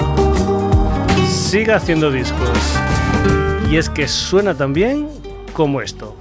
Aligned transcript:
siga 1.31 1.77
haciendo 1.77 2.11
discos. 2.11 2.59
Y 3.71 3.79
es 3.79 3.89
que 3.89 4.07
suena 4.07 4.55
tan 4.55 4.75
bien 4.75 5.09
como 5.55 5.81
esto. 5.81 6.15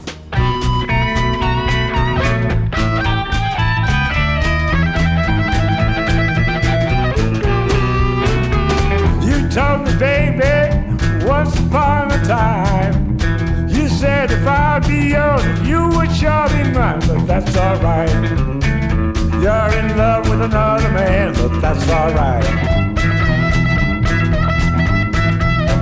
Told 9.60 9.82
me, 9.86 9.94
baby, 9.98 11.26
once 11.26 11.54
upon 11.60 12.12
a 12.12 12.20
time. 12.24 12.94
You 13.68 13.90
said 13.90 14.32
if 14.32 14.48
I'd 14.48 14.88
be 14.88 15.00
yours, 15.16 15.44
you 15.68 15.82
would 15.96 16.12
sure 16.20 16.48
be 16.56 16.64
mine, 16.72 17.02
but 17.08 17.26
that's 17.28 17.58
alright. 17.58 18.14
You're 19.44 19.72
in 19.80 19.88
love 19.98 20.30
with 20.30 20.42
another 20.50 20.92
man, 21.00 21.34
but 21.34 21.60
that's 21.60 21.86
alright. 21.90 22.48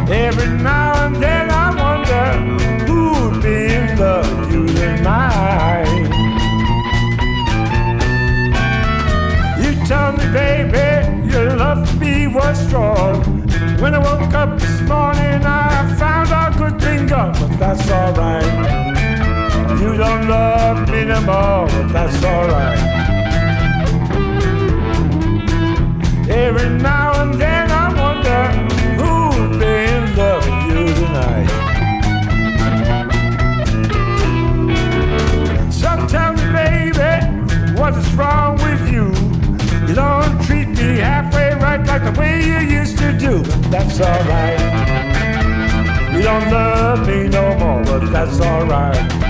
Every 0.10 0.50
now 0.70 1.06
and 1.06 1.16
then 1.18 1.46
I 1.52 1.68
wonder 1.84 2.26
who'd 2.88 3.44
be 3.44 3.58
in 3.80 4.00
love 4.00 4.28
with 4.40 4.54
you 4.54 4.66
tonight. 4.68 5.86
You 9.62 9.72
told 9.86 10.18
me, 10.18 10.26
baby, 10.34 10.97
that's 21.94 22.24
alright. 22.24 22.80
Every 26.30 26.70
now 26.70 27.22
and 27.22 27.34
then 27.40 27.72
I 27.72 27.88
wonder 28.02 28.44
who 29.00 29.60
been 29.60 30.16
loving 30.16 30.62
you 30.70 30.86
tonight. 30.96 31.50
So 35.72 35.90
tell 36.08 36.34
me, 36.34 36.46
baby, 36.52 37.80
what 37.80 37.98
is 37.98 38.14
wrong 38.16 38.56
with 38.58 38.92
you? 38.92 39.06
You 39.88 39.96
don't 39.96 40.42
treat 40.46 40.68
me 40.68 40.98
halfway 40.98 41.54
right 41.56 41.86
like 41.86 42.04
the 42.04 42.20
way 42.20 42.44
you 42.46 42.60
used 42.80 42.98
to 42.98 43.18
do, 43.18 43.44
that's 43.70 44.00
alright. 44.02 44.60
You 46.14 46.22
don't 46.24 46.52
love 46.52 47.08
me 47.08 47.28
no 47.30 47.58
more, 47.58 47.84
but 47.84 48.12
that's 48.12 48.40
alright. 48.42 49.27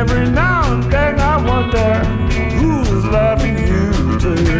Every 0.00 0.30
now 0.30 0.72
and 0.72 0.82
then 0.84 1.20
I 1.20 1.36
wonder 1.36 1.92
who's 2.56 3.04
loving 3.04 3.58
you 3.58 4.18
tonight. 4.18 4.59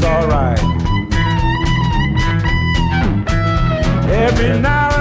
that's 0.00 0.04
alright. 0.04 0.58
Every 4.10 4.58
now 4.60 4.93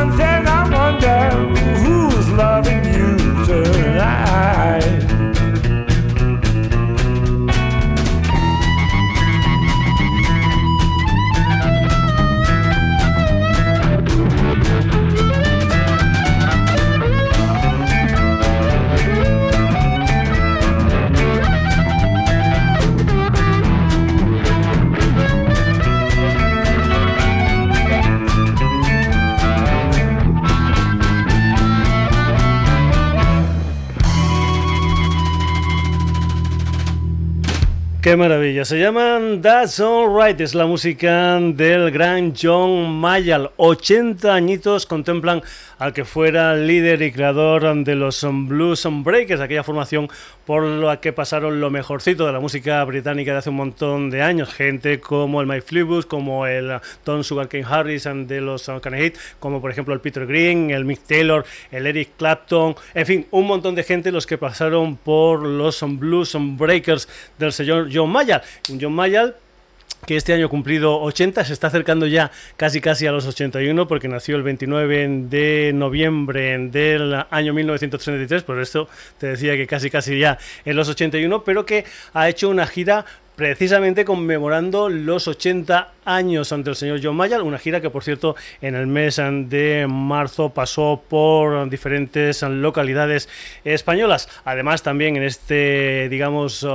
Qué 38.04 38.18
maravilla. 38.18 38.66
Se 38.66 38.78
llaman 38.78 39.42
That's 39.42 39.80
Alright. 39.80 40.42
Es 40.42 40.54
la 40.54 40.66
música 40.66 41.40
del 41.40 41.90
gran 41.90 42.34
John 42.36 43.00
Mayall. 43.00 43.52
80 43.56 44.36
añitos 44.36 44.86
contemplan 44.86 45.42
al 45.80 45.94
que 45.94 46.04
fuera 46.04 46.54
líder 46.54 47.02
y 47.02 47.14
creador 47.14 47.74
de 47.86 47.96
los 47.96 48.28
Blues 48.30 48.86
Breakers, 48.92 49.40
aquella 49.40 49.64
formación 49.64 50.10
por 50.46 50.64
la 50.64 51.00
que 51.00 51.14
pasaron 51.14 51.62
lo 51.62 51.70
mejorcito 51.70 52.26
de 52.26 52.34
la 52.34 52.40
música 52.40 52.84
británica 52.84 53.32
de 53.32 53.38
hace 53.38 53.50
un 53.50 53.56
montón 53.56 54.10
de 54.10 54.22
años. 54.22 54.54
Gente 54.54 55.00
como 55.00 55.42
el 55.42 55.48
Mike 55.48 55.62
Fleetwood, 55.62 56.06
como 56.06 56.46
el 56.48 56.80
Don 57.06 57.24
Sugarcane 57.24 57.66
Harris 57.68 58.04
de 58.04 58.42
los 58.42 58.70
Canehit, 58.82 59.18
como 59.40 59.62
por 59.62 59.72
ejemplo 59.72 59.94
el 59.94 60.02
Peter 60.02 60.26
Green, 60.26 60.72
el 60.72 60.86
Mick 60.86 61.04
Taylor, 61.04 61.46
el 61.72 61.88
Eric 61.88 62.12
Clapton, 62.18 62.76
en 62.94 63.06
fin, 63.06 63.28
un 63.32 63.48
montón 63.48 63.76
de 63.76 63.84
gente 63.84 64.12
los 64.12 64.28
que 64.28 64.38
pasaron 64.38 64.98
por 64.98 65.44
los 65.44 65.84
Blues 66.00 66.36
Breakers 66.40 67.08
del 67.38 67.54
señor 67.54 67.90
John 67.92 68.10
Mayall. 68.10 68.42
John 68.80 68.94
Mayall 68.94 69.36
que 70.06 70.16
este 70.16 70.34
año 70.34 70.50
cumplido 70.50 71.02
80, 71.02 71.46
se 71.46 71.54
está 71.54 71.68
acercando 71.68 72.08
ya 72.08 72.32
casi 72.58 72.82
casi 72.82 73.08
a 73.08 73.12
los 73.12 73.26
81 73.26 73.88
porque 73.88 74.08
nació 74.08 74.36
el 74.36 74.44
29 74.44 75.28
de 75.30 75.72
noviembre 75.74 76.58
del 76.70 77.26
año 77.30 77.54
1933, 77.54 78.44
por 78.44 78.60
esto 78.60 78.88
te 79.18 79.28
decía 79.28 79.56
que 79.56 79.68
casi 79.68 79.90
casi 79.90 80.20
ya 80.20 80.38
en 80.66 80.76
los 80.76 80.90
81, 80.90 81.44
pero 81.44 81.66
que 81.66 81.86
ha 82.14 82.30
hecho 82.30 82.50
una 82.50 82.68
gira 82.68 83.06
precisamente 83.36 84.06
conmemorando 84.06 84.90
los 84.90 85.28
80 85.28 85.94
años 86.06 86.52
ante 86.52 86.70
el 86.70 86.76
señor 86.76 87.00
John 87.02 87.16
Mayall, 87.16 87.42
una 87.42 87.58
gira 87.58 87.82
que 87.82 87.90
por 87.90 88.04
cierto 88.04 88.36
en 88.62 88.76
el 88.76 88.88
mes 88.88 89.18
de 89.18 89.88
marzo 89.90 90.50
pasó 90.50 91.02
por 91.10 91.70
diferentes 91.70 92.42
localidades 92.44 93.30
españolas. 93.64 94.30
Además 94.46 94.84
también 94.84 95.16
en 95.16 95.24
este, 95.24 96.08
digamos, 96.10 96.66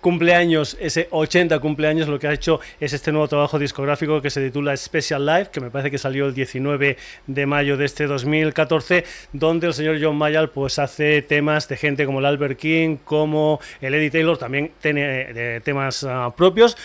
cumpleaños, 0.00 0.76
ese 0.80 1.08
80 1.10 1.58
cumpleaños, 1.60 2.08
lo 2.08 2.18
que 2.18 2.26
ha 2.26 2.32
hecho 2.32 2.60
es 2.80 2.92
este 2.92 3.12
nuevo 3.12 3.28
trabajo 3.28 3.58
discográfico 3.58 4.20
que 4.20 4.30
se 4.30 4.44
titula 4.44 4.76
Special 4.76 5.24
Life, 5.24 5.50
que 5.52 5.60
me 5.60 5.70
parece 5.70 5.90
que 5.90 5.98
salió 5.98 6.26
el 6.26 6.34
19 6.34 6.96
de 7.26 7.46
mayo 7.46 7.76
de 7.76 7.84
este 7.84 8.06
2014, 8.06 9.04
donde 9.32 9.68
el 9.68 9.74
señor 9.74 9.98
John 10.00 10.16
Mayall 10.16 10.50
pues 10.50 10.78
hace 10.78 11.22
temas 11.22 11.68
de 11.68 11.76
gente 11.76 12.06
como 12.06 12.20
el 12.20 12.26
Albert 12.26 12.58
King, 12.58 12.96
como 13.04 13.60
el 13.80 13.94
Eddie 13.94 14.10
Taylor, 14.10 14.38
también 14.38 14.72
tiene 14.80 15.26
eh, 15.28 15.60
temas 15.62 16.04
ah, 16.04 16.32
propios. 16.36 16.76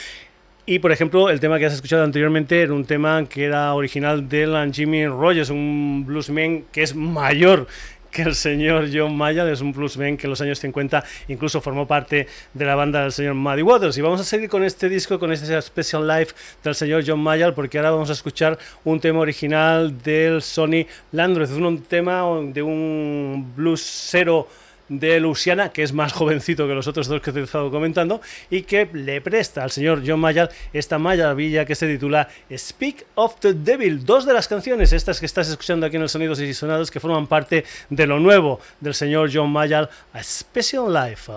Y 0.68 0.80
por 0.80 0.92
ejemplo, 0.92 1.30
el 1.30 1.40
tema 1.40 1.60
que 1.60 1.68
has 1.68 1.74
escuchado 1.74 2.04
anteriormente 2.04 2.60
era 2.60 2.74
un 2.74 2.86
tema 2.86 3.24
que 3.30 3.46
era 3.46 3.72
original 3.76 4.28
de 4.28 4.72
Jimmy 4.74 5.06
Rogers, 5.06 5.52
un 5.52 6.04
bluesman 6.08 6.64
que 6.72 6.82
es 6.82 6.96
mayor 6.96 7.68
que 8.16 8.22
el 8.22 8.34
señor 8.34 8.88
John 8.94 9.14
Mayall 9.18 9.50
es 9.50 9.60
un 9.60 9.74
bluesman 9.74 10.16
que 10.16 10.26
en 10.26 10.30
los 10.30 10.40
años 10.40 10.58
50 10.60 11.04
incluso 11.28 11.60
formó 11.60 11.86
parte 11.86 12.28
de 12.54 12.66
la 12.66 12.74
banda 12.74 13.02
del 13.02 13.12
señor 13.12 13.34
Muddy 13.34 13.62
Waters. 13.62 13.98
Y 13.98 14.02
vamos 14.02 14.22
a 14.22 14.24
seguir 14.24 14.48
con 14.48 14.64
este 14.64 14.88
disco, 14.88 15.20
con 15.20 15.34
este 15.34 15.62
Special 15.62 16.08
Life 16.08 16.34
del 16.64 16.76
señor 16.76 17.04
John 17.06 17.20
Mayall, 17.20 17.54
porque 17.54 17.78
ahora 17.78 17.92
vamos 17.92 18.10
a 18.10 18.14
escuchar 18.14 18.58
un 18.86 19.02
tema 19.02 19.20
original 19.20 20.02
del 20.02 20.42
Sony 20.42 20.86
Landreth, 21.12 21.52
un 21.52 21.84
tema 21.84 22.24
de 22.54 22.64
un 22.64 23.52
bluesero 23.54 24.48
de 24.90 25.20
Luciana, 25.20 25.70
que 25.70 25.84
es 25.84 25.94
más 25.94 26.14
jovencito 26.14 26.68
que 26.68 26.74
los 26.74 26.88
otros 26.88 27.08
dos 27.08 27.22
que 27.22 27.32
te 27.32 27.40
he 27.40 27.44
estado 27.44 27.72
comentando, 27.72 28.22
y 28.50 28.64
que 28.64 28.90
le 28.94 29.22
presta 29.22 29.64
al 29.64 29.72
señor 29.72 30.04
John 30.06 30.20
Mayall 30.20 30.50
esta 30.74 30.98
maravilla 30.98 31.66
que 31.66 31.76
se 31.76 31.88
titula 31.88 32.28
Speak 32.56 33.06
of 33.16 33.40
the 33.40 33.54
Devil. 33.54 34.06
Dos 34.06 34.26
de 34.26 34.34
las 34.34 34.48
canciones, 34.48 34.94
estas 34.94 35.20
que 35.20 35.26
estás 35.26 35.50
escuchando 35.50 35.86
aquí 35.86 35.96
en 35.96 36.04
los 36.04 36.12
Sonidos 36.12 36.40
y 36.40 36.54
Sonados, 36.54 36.92
que 36.92 37.00
forman 37.00 37.28
parte 37.28 37.66
de 37.90 38.08
lo 38.08 38.20
nuevo 38.20 38.60
del 38.80 38.94
señor 38.94 39.30
John 39.34 39.52
Mayall, 39.52 39.90
A 40.14 40.24
Special 40.24 40.94
Life. 40.94 41.32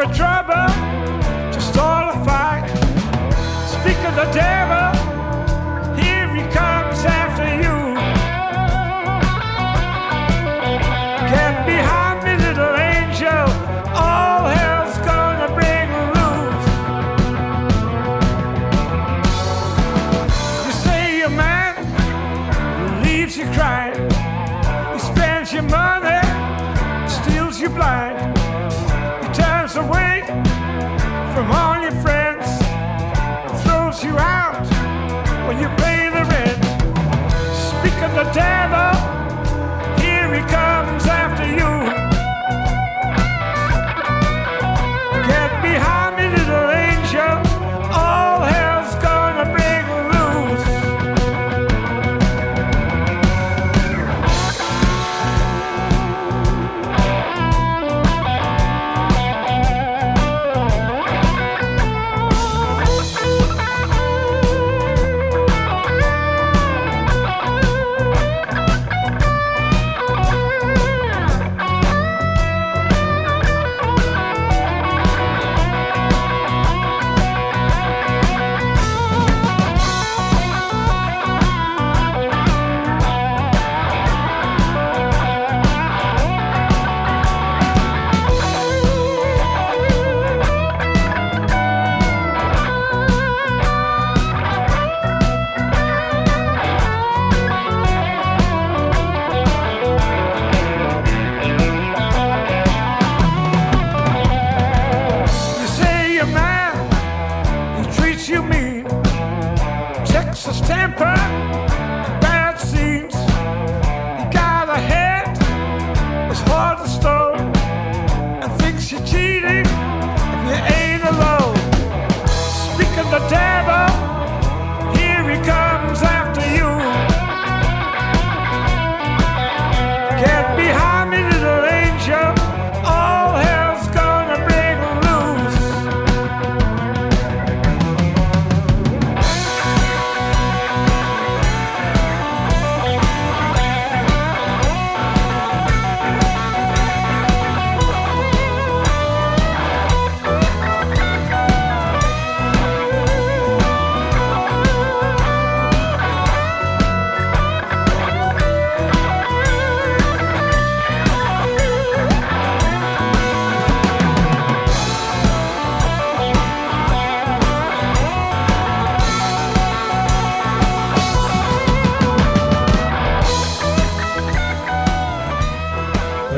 For 0.00 0.06
trouble 0.14 0.79
devil, 38.32 38.99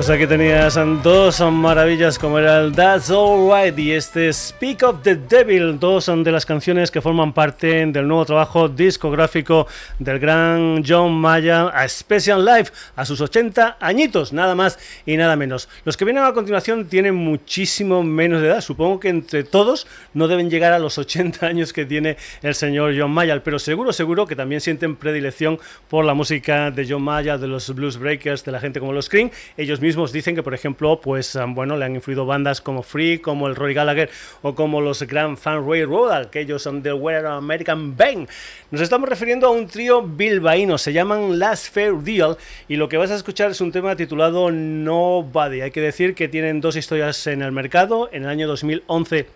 Pues 0.03 0.11
aquí 0.11 0.27
tenías 0.27 0.77
dos 1.05 1.41
maravillas 1.53 2.19
como 2.19 2.41
era 2.41 2.59
el 2.59 2.73
That's 2.73 3.09
Alright 3.09 3.79
y 3.79 3.93
este 3.93 4.33
Speak 4.33 4.83
of 4.83 5.03
the 5.05 5.15
Devil, 5.15 5.79
dos 5.79 6.07
de 6.07 6.33
las 6.33 6.45
canciones 6.45 6.91
que 6.91 7.01
forman 7.01 7.33
parte 7.33 7.87
del 7.87 8.09
nuevo 8.09 8.25
trabajo 8.25 8.69
discográfico 8.69 9.69
del 10.01 10.19
gran 10.19 10.83
John 10.85 11.13
Mayer 11.13 11.71
a 11.73 11.89
Special 11.89 12.45
Life 12.45 12.73
a 12.97 13.05
sus 13.05 13.21
80 13.21 13.77
añitos, 13.79 14.33
nada 14.33 14.57
más 14.57 14.77
y 15.07 15.17
nada 15.17 15.37
menos. 15.37 15.69
Los 15.85 15.97
que 15.97 16.05
vienen 16.05 16.25
a 16.25 16.33
continuación 16.33 16.87
tienen 16.87 17.15
muchísimo 17.15 18.03
menos 18.03 18.41
de 18.41 18.49
edad, 18.49 18.61
supongo 18.61 18.99
que 18.99 19.09
entre 19.09 19.45
todos 19.45 19.87
no 20.15 20.27
deben 20.27 20.51
llegar 20.51 20.73
a 20.73 20.81
los 20.81 20.99
80 20.99 21.47
años 21.47 21.73
que 21.73 21.87
tiene 21.87 22.17
el 22.43 22.57
señor 22.57 22.93
John 22.99 23.13
Mayer, 23.13 23.41
pero 23.45 23.61
seguro, 23.61 23.93
seguro 23.93 24.27
que 24.27 24.35
también 24.35 24.61
sienten 24.61 24.97
predilección 24.97 25.61
por 25.89 26.05
la 26.05 26.15
música 26.15 26.73
de 26.73 26.89
John 26.91 27.03
Mayer, 27.03 27.39
de 27.39 27.47
los 27.47 27.73
Blues 27.73 27.99
Breakers, 27.99 28.45
de 28.45 28.51
la 28.51 28.59
gente 28.59 28.81
como 28.81 28.93
los 28.93 29.05
Scream, 29.05 29.31
ellos 29.57 29.81
mismos 29.81 29.92
dicen 30.13 30.35
que, 30.35 30.43
por 30.43 30.55
ejemplo, 30.55 31.01
pues 31.01 31.37
ah, 31.37 31.47
bueno, 31.49 31.77
le 31.77 31.85
han 31.85 31.95
influido 31.95 32.27
bandas 32.27 32.61
como 32.61 32.83
Free, 32.83 33.19
como 33.19 33.49
el 33.49 33.57
Roy 33.57 33.75
Gallagher 33.75 34.11
o 34.43 34.55
como 34.55 34.81
los 34.81 35.03
Grand 35.03 35.37
Fan 35.37 35.67
Railroad, 35.69 36.13
aquellos 36.13 36.63
son 36.63 36.83
del 36.83 36.95
Weather 36.95 37.27
American 37.27 37.97
Bang. 37.97 38.29
Nos 38.71 38.81
estamos 38.81 39.09
refiriendo 39.09 39.47
a 39.47 39.51
un 39.51 39.67
trío 39.67 40.03
bilbaíno, 40.03 40.79
se 40.79 40.93
llaman 40.93 41.39
Last 41.39 41.73
Fair 41.73 41.95
Deal 41.95 42.37
y 42.69 42.77
lo 42.77 42.89
que 42.89 42.97
vas 42.97 43.11
a 43.11 43.17
escuchar 43.17 43.51
es 43.51 43.61
un 43.61 43.73
tema 43.73 43.97
titulado 43.97 44.51
Nobody. 44.51 45.61
Hay 45.61 45.71
que 45.71 45.81
decir 45.81 46.15
que 46.15 46.29
tienen 46.29 46.61
dos 46.61 46.77
historias 46.77 47.27
en 47.27 47.43
el 47.43 47.53
mercado. 47.53 48.09
En 48.13 48.25
el 48.25 48.29
año 48.29 48.47
2011 48.49 49.27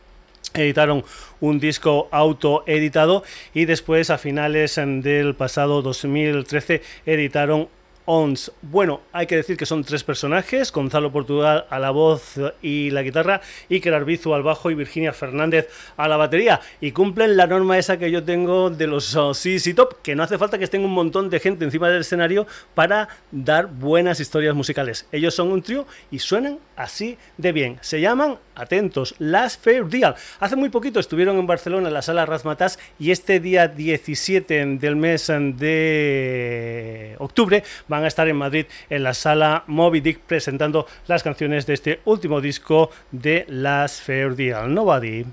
editaron 0.54 1.04
un 1.40 1.60
disco 1.60 2.08
autoeditado 2.10 3.24
y 3.52 3.64
después 3.64 4.10
a 4.10 4.18
finales 4.18 4.76
del 4.76 5.34
pasado 5.34 5.82
2013 5.82 6.82
editaron 7.04 7.68
Bueno, 8.06 9.00
hay 9.12 9.26
que 9.26 9.34
decir 9.34 9.56
que 9.56 9.66
son 9.66 9.82
tres 9.82 10.04
personajes, 10.04 10.70
Gonzalo 10.70 11.10
Portugal 11.10 11.66
a 11.70 11.80
la 11.80 11.90
voz 11.90 12.34
y 12.62 12.90
la 12.90 13.02
guitarra, 13.02 13.40
Iker 13.68 13.94
Arbizu 13.94 14.32
al 14.32 14.44
bajo 14.44 14.70
y 14.70 14.74
Virginia 14.74 15.12
Fernández 15.12 15.68
a 15.96 16.06
la 16.06 16.16
batería. 16.16 16.60
Y 16.80 16.92
cumplen 16.92 17.36
la 17.36 17.48
norma 17.48 17.78
esa 17.78 17.98
que 17.98 18.12
yo 18.12 18.22
tengo 18.22 18.70
de 18.70 18.86
los 18.86 19.16
uh, 19.16 19.32
Top, 19.74 20.02
que 20.02 20.14
no 20.14 20.22
hace 20.22 20.38
falta 20.38 20.56
que 20.56 20.64
estén 20.64 20.84
un 20.84 20.92
montón 20.92 21.28
de 21.30 21.40
gente 21.40 21.64
encima 21.64 21.88
del 21.88 22.02
escenario 22.02 22.46
para 22.74 23.08
dar 23.32 23.66
buenas 23.66 24.20
historias 24.20 24.54
musicales. 24.54 25.06
Ellos 25.10 25.34
son 25.34 25.50
un 25.50 25.62
trío 25.62 25.84
y 26.12 26.20
suenan 26.20 26.60
así 26.76 27.18
de 27.38 27.50
bien. 27.50 27.78
Se 27.80 28.00
llaman, 28.00 28.38
atentos, 28.54 29.16
Last 29.18 29.64
Fair 29.64 29.84
Deal. 29.86 30.14
Hace 30.38 30.54
muy 30.54 30.68
poquito 30.68 31.00
estuvieron 31.00 31.38
en 31.38 31.46
Barcelona 31.46 31.88
en 31.88 31.94
la 31.94 32.02
sala 32.02 32.24
Razmataz 32.24 32.78
y 33.00 33.10
este 33.10 33.40
día 33.40 33.66
17 33.66 34.64
del 34.76 34.94
mes 34.94 35.26
de 35.26 37.16
octubre 37.18 37.64
a 38.04 38.08
estar 38.08 38.28
en 38.28 38.36
Madrid 38.36 38.66
en 38.90 39.02
la 39.02 39.14
sala 39.14 39.64
Moby 39.66 40.00
Dick 40.00 40.20
presentando 40.20 40.86
las 41.06 41.22
canciones 41.22 41.66
de 41.66 41.74
este 41.74 42.00
último 42.04 42.40
disco 42.40 42.90
de 43.12 43.44
Last 43.48 44.02
Fair 44.02 44.34
Deal. 44.34 44.72
Nobody. 44.72 45.24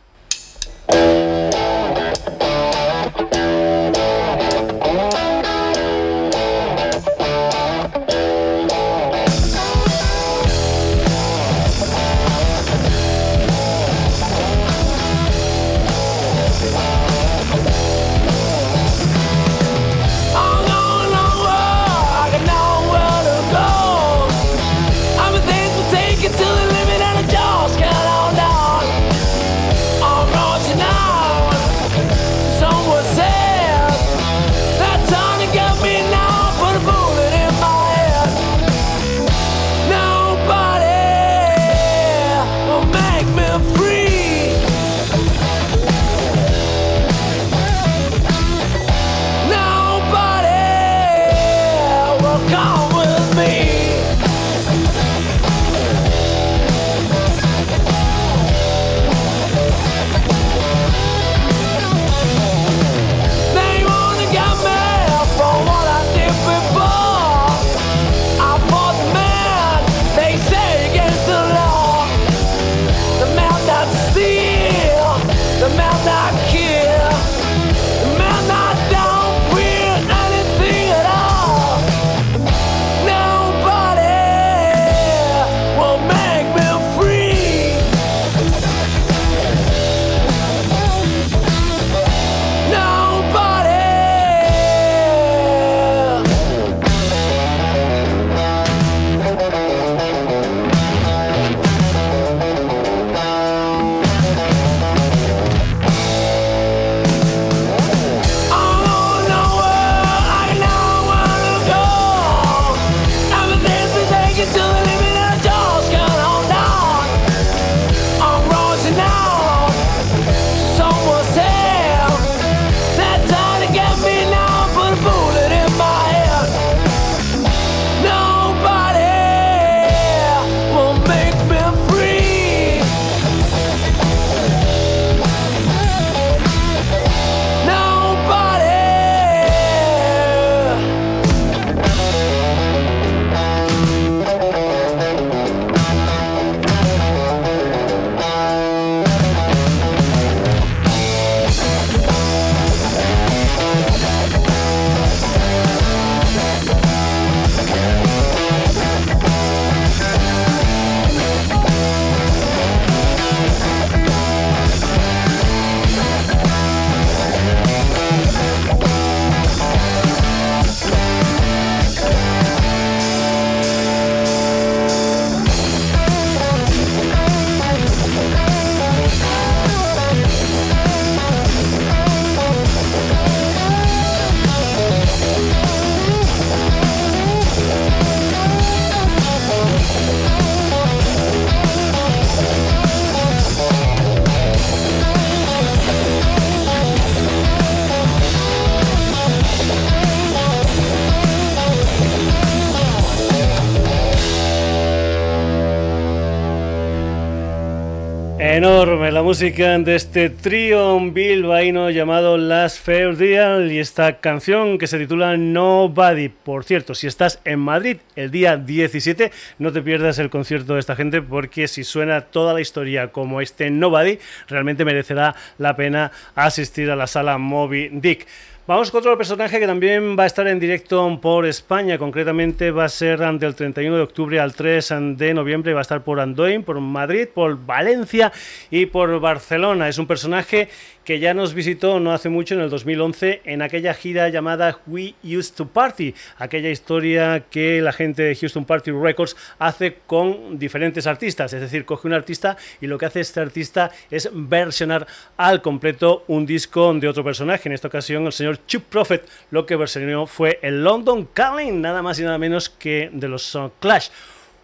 Música 209.33 209.79
de 209.79 209.95
este 209.95 210.29
trío 210.29 210.99
bilbaíno 210.99 211.89
llamado 211.89 212.37
Last 212.37 212.77
Fair 212.85 213.17
Deal 213.17 213.71
y 213.71 213.79
esta 213.79 214.19
canción 214.19 214.77
que 214.77 214.85
se 214.85 214.99
titula 214.99 215.37
Nobody. 215.37 216.29
Por 216.29 216.65
cierto, 216.65 216.93
si 216.93 217.07
estás 217.07 217.39
en 217.43 217.57
Madrid 217.57 217.97
el 218.15 218.29
día 218.29 218.57
17, 218.57 219.31
no 219.57 219.71
te 219.71 219.81
pierdas 219.81 220.19
el 220.19 220.29
concierto 220.29 220.75
de 220.75 220.81
esta 220.81 220.95
gente 220.95 221.23
porque 221.23 221.67
si 221.67 221.83
suena 221.83 222.21
toda 222.21 222.53
la 222.53 222.61
historia 222.61 223.11
como 223.11 223.41
este 223.41 223.71
Nobody, 223.71 224.19
realmente 224.47 224.85
merecerá 224.85 225.33
la 225.57 225.75
pena 225.75 226.11
asistir 226.35 226.91
a 226.91 226.95
la 226.95 227.07
sala 227.07 227.39
Moby 227.39 227.89
Dick. 227.91 228.27
Vamos 228.65 228.91
con 228.91 228.99
otro 228.99 229.17
personaje 229.17 229.59
que 229.59 229.67
también 229.67 230.17
va 230.17 230.23
a 230.23 230.25
estar 230.25 230.47
en 230.47 230.57
directo 230.57 231.19
por 231.21 231.45
España, 231.45 231.97
concretamente 231.97 232.71
va 232.71 232.85
a 232.85 232.89
ser 232.89 233.19
del 233.19 233.55
31 233.55 233.97
de 233.97 234.01
octubre 234.01 234.39
al 234.39 234.55
3 234.55 235.17
de 235.17 235.33
noviembre, 235.33 235.73
va 235.73 235.81
a 235.81 235.81
estar 235.81 236.01
por 236.01 236.21
Andoin, 236.21 236.63
por 236.63 236.79
Madrid, 236.79 237.27
por 237.27 237.57
Valencia 237.65 238.31
y 238.71 238.85
por 238.85 239.19
Barcelona. 239.19 239.89
Es 239.89 239.97
un 239.97 240.07
personaje 240.07 240.69
que 241.03 241.19
ya 241.19 241.33
nos 241.33 241.53
visitó 241.53 241.99
no 241.99 242.13
hace 242.13 242.29
mucho, 242.29 242.55
en 242.55 242.61
el 242.61 242.69
2011, 242.69 243.41
en 243.45 243.61
aquella 243.61 243.93
gira 243.93 244.29
llamada 244.29 244.79
We 244.87 245.15
Used 245.23 245.55
to 245.55 245.67
Party, 245.67 246.13
aquella 246.37 246.69
historia 246.69 247.45
que 247.49 247.81
la 247.81 247.93
gente 247.93 248.23
de 248.23 248.35
Houston 248.35 248.65
Party 248.65 248.91
Records 248.91 249.35
hace 249.59 249.97
con 250.07 250.57
diferentes 250.57 251.07
artistas, 251.07 251.53
es 251.53 251.61
decir, 251.61 251.85
coge 251.85 252.07
un 252.07 252.13
artista 252.13 252.57
y 252.81 252.87
lo 252.87 252.97
que 252.97 253.05
hace 253.05 253.19
este 253.19 253.39
artista 253.39 253.91
es 254.09 254.29
versionar 254.33 255.07
al 255.37 255.61
completo 255.61 256.23
un 256.27 256.45
disco 256.45 256.93
de 256.93 257.07
otro 257.07 257.23
personaje, 257.23 257.69
en 257.69 257.73
esta 257.73 257.87
ocasión 257.87 258.25
el 258.25 258.33
señor 258.33 258.65
Chuck 258.65 258.83
Prophet, 258.83 259.27
lo 259.51 259.65
que 259.65 259.75
versionó 259.75 260.25
fue 260.27 260.59
el 260.61 260.83
London 260.83 261.27
Calling, 261.33 261.81
nada 261.81 262.01
más 262.01 262.19
y 262.19 262.23
nada 262.23 262.37
menos 262.37 262.69
que 262.69 263.09
de 263.11 263.27
los 263.27 263.57
Clash. 263.79 264.09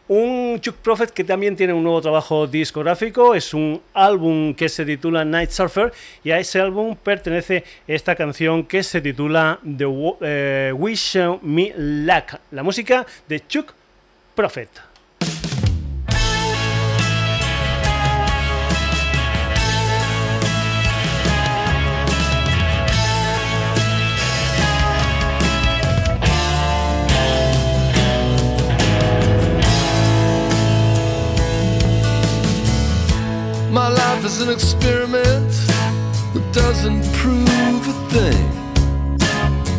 Un 0.09 0.59
Chuck 0.59 0.77
Prophet 0.77 1.11
que 1.11 1.23
también 1.23 1.55
tiene 1.55 1.71
un 1.71 1.83
nuevo 1.83 2.01
trabajo 2.01 2.47
discográfico, 2.47 3.35
es 3.35 3.53
un 3.53 3.79
álbum 3.93 4.55
que 4.55 4.67
se 4.67 4.83
titula 4.83 5.23
Night 5.23 5.51
Surfer 5.51 5.93
y 6.23 6.31
a 6.31 6.39
ese 6.39 6.59
álbum 6.59 6.95
pertenece 6.95 7.63
esta 7.87 8.15
canción 8.15 8.63
que 8.63 8.81
se 8.81 9.01
titula 9.01 9.59
The 9.63 9.85
eh, 10.21 10.73
Wish 10.75 11.15
Me 11.43 11.73
Luck, 11.77 12.39
la 12.49 12.63
música 12.63 13.05
de 13.27 13.45
Chuck 13.45 13.71
Prophet. 14.33 14.88
Is 34.29 34.41
an 34.41 34.50
experiment 34.50 35.50
that 36.33 36.45
doesn't 36.53 37.01
prove 37.13 37.81
a 37.93 37.98
thing. 38.13 38.45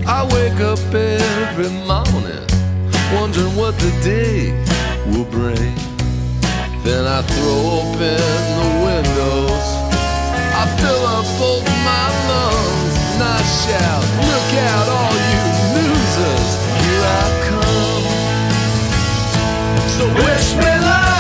I 0.07 0.27
wake 0.35 0.61
up 0.73 0.81
every 0.93 1.71
morning 1.87 2.47
wondering 3.15 3.55
what 3.55 3.79
the 3.79 3.93
day 4.03 4.51
will 5.11 5.29
bring. 5.39 5.75
Then 6.83 7.07
I 7.07 7.23
throw 7.31 7.59
open 7.79 8.39
the 8.61 8.71
windows. 8.89 9.67
I 10.61 10.65
fill 10.81 11.05
up 11.17 11.27
both 11.39 11.67
my 11.87 12.07
lungs 12.31 12.95
and 13.13 13.23
I 13.23 13.39
shout, 13.63 14.03
Look 14.31 14.51
out, 14.73 14.87
all 14.99 15.17
you 15.31 15.45
losers, 15.79 16.51
here 16.83 17.05
I 17.21 17.27
come. 17.51 18.05
So 19.95 20.05
wish 20.27 20.49
me 20.57 20.73
luck. 20.87 21.20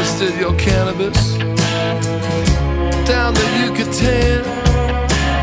Harvested 0.00 0.40
your 0.40 0.54
cannabis 0.54 1.36
down 3.04 3.34
the 3.34 3.46
Yucatan 3.60 4.42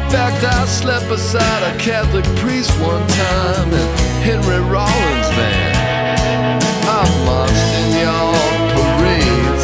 fact, 0.10 0.44
I 0.44 0.66
slept 0.66 1.08
beside 1.10 1.62
a 1.62 1.78
Catholic 1.78 2.26
priest 2.42 2.72
one 2.82 3.06
time 3.08 3.70
in 3.72 3.88
Henry 4.26 4.62
Rollins' 4.74 5.30
van. 5.38 6.58
I 6.90 7.04
marched 7.28 7.72
in 7.82 7.90
your 8.02 8.34
parades, 8.74 9.64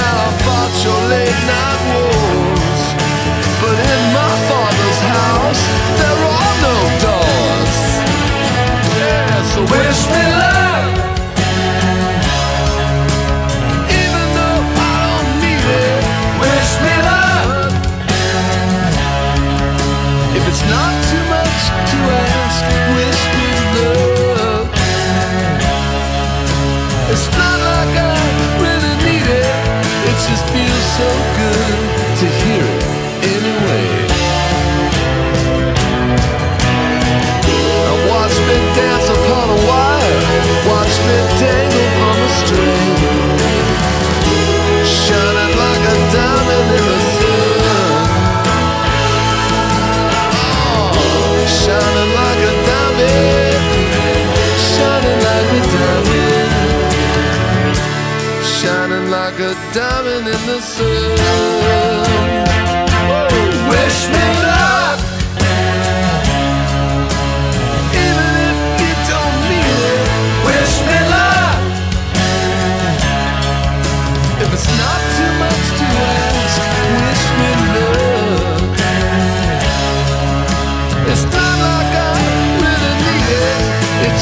and 0.00 0.14
I 0.24 0.28
fought 0.44 0.74
your 0.84 1.00
late 1.14 1.40
night 1.54 1.80
wars. 1.94 2.82
But 3.62 3.76
in 3.92 4.02
my 4.20 4.34
father's 4.50 5.00
house, 5.16 5.62
there 6.00 6.20
are 6.36 6.54
no 6.68 6.76
doors. 7.06 7.74
Yeah, 9.00 9.42
so 9.52 9.60
wish 9.62 10.00
me 10.12 10.24
luck. 10.40 10.63
So 30.96 31.08
good 31.36 32.16
to 32.18 32.26
hear 32.26 32.62
it 32.62 32.84
anyway. 33.24 34.03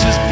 Just 0.01 0.32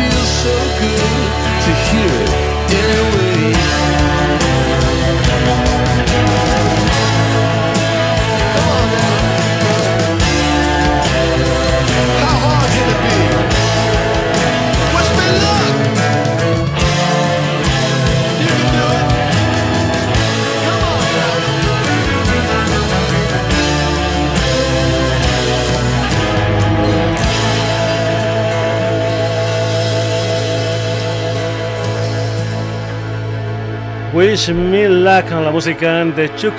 Wish 34.30 34.52
Me 34.52 34.88
Luck, 34.88 35.28
la 35.28 35.50
música 35.50 36.04
de 36.04 36.32
Chuck 36.36 36.54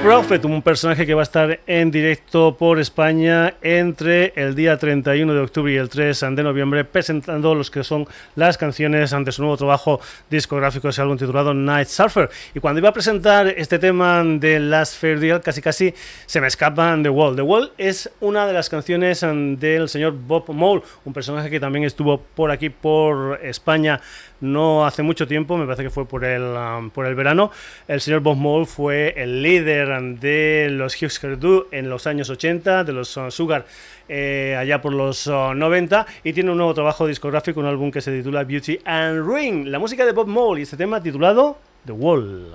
Prophet, 0.00 0.44
un 0.44 0.62
personaje 0.62 1.04
que 1.04 1.12
va 1.12 1.22
a 1.22 1.24
estar 1.24 1.58
en 1.66 1.90
directo 1.90 2.56
por 2.56 2.78
España 2.78 3.54
entre 3.62 4.32
el 4.36 4.54
día 4.54 4.76
31 4.76 5.34
de 5.34 5.40
octubre 5.40 5.72
y 5.72 5.76
el 5.76 5.88
3 5.88 6.20
de 6.36 6.42
noviembre, 6.44 6.84
presentando 6.84 7.52
los 7.56 7.68
que 7.68 7.82
son 7.82 8.06
las 8.36 8.56
canciones 8.56 9.12
ante 9.12 9.32
su 9.32 9.42
nuevo 9.42 9.56
trabajo 9.56 10.00
discográfico, 10.30 10.88
ese 10.88 11.02
álbum 11.02 11.16
titulado 11.16 11.52
Night 11.52 11.88
Surfer. 11.88 12.30
Y 12.54 12.60
cuando 12.60 12.78
iba 12.78 12.90
a 12.90 12.92
presentar 12.92 13.48
este 13.48 13.80
tema 13.80 14.22
de 14.22 14.60
Last 14.60 15.00
Fair 15.00 15.18
Deal, 15.18 15.40
casi 15.40 15.60
casi 15.60 15.92
se 16.26 16.40
me 16.40 16.46
escapan 16.46 17.02
The 17.02 17.08
Wall. 17.08 17.34
The 17.34 17.42
Wall 17.42 17.72
es 17.76 18.08
una 18.20 18.46
de 18.46 18.52
las 18.52 18.68
canciones 18.68 19.22
del 19.22 19.88
señor 19.88 20.12
Bob 20.12 20.48
Mole, 20.50 20.82
un 21.04 21.12
personaje 21.12 21.50
que 21.50 21.58
también 21.58 21.84
estuvo 21.84 22.18
por 22.20 22.52
aquí, 22.52 22.70
por 22.70 23.40
España, 23.42 24.00
no 24.40 24.86
hace 24.86 25.02
mucho 25.02 25.26
tiempo, 25.26 25.56
me 25.56 25.64
parece 25.64 25.84
que 25.84 25.90
fue 25.90 26.06
por 26.06 26.24
el, 26.24 26.42
um, 26.42 26.90
por 26.90 27.06
el 27.06 27.14
verano. 27.14 27.50
El 27.88 28.00
señor 28.00 28.20
Bob 28.20 28.36
Mole 28.36 28.66
fue 28.66 29.14
el 29.16 29.42
líder 29.42 29.88
de 30.18 30.68
los 30.70 31.00
Husker 31.00 31.38
Du 31.38 31.66
en 31.70 31.88
los 31.88 32.06
años 32.06 32.30
80, 32.30 32.84
de 32.84 32.92
los 32.92 33.16
uh, 33.16 33.30
Sugar 33.30 33.66
eh, 34.08 34.56
allá 34.58 34.80
por 34.80 34.92
los 34.92 35.26
90 35.26 36.00
uh, 36.00 36.04
y 36.22 36.32
tiene 36.32 36.50
un 36.50 36.58
nuevo 36.58 36.74
trabajo 36.74 37.06
discográfico, 37.06 37.60
un 37.60 37.66
álbum 37.66 37.90
que 37.90 38.00
se 38.00 38.16
titula 38.16 38.44
Beauty 38.44 38.78
and 38.84 39.28
Ring. 39.28 39.66
La 39.66 39.78
música 39.78 40.04
de 40.04 40.12
Bob 40.12 40.28
Mole 40.28 40.60
y 40.60 40.62
este 40.62 40.76
tema 40.76 41.02
titulado 41.02 41.58
The 41.84 41.92
Wall. 41.92 42.54